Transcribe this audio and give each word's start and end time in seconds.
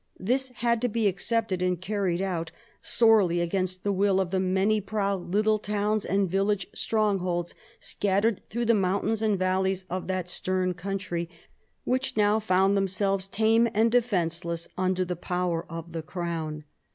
This 0.19 0.49
had 0.55 0.81
to 0.81 0.87
be 0.89 1.07
accepted 1.07 1.61
and 1.61 1.79
carried 1.79 2.23
out, 2.23 2.51
sorely 2.81 3.39
against 3.39 3.83
the 3.83 3.91
will 3.91 4.19
of 4.19 4.31
the 4.31 4.39
many 4.39 4.81
proud 4.81 5.31
little 5.31 5.59
towns 5.59 6.05
and 6.05 6.27
village 6.27 6.65
strongholds 6.73 7.53
scattered 7.79 8.41
through 8.49 8.65
the 8.65 8.73
mountains 8.73 9.21
and 9.21 9.37
valleys 9.37 9.85
of 9.91 10.07
that 10.07 10.27
stern 10.27 10.73
country, 10.73 11.29
which 11.83 12.17
now 12.17 12.39
found 12.39 12.75
themselves 12.75 13.27
tame 13.27 13.69
and 13.75 13.91
defenceless 13.91 14.67
under 14.75 15.05
the 15.05 15.15
power 15.15 15.67
of 15.69 15.91
the 15.91 16.01
Crown. 16.01 16.63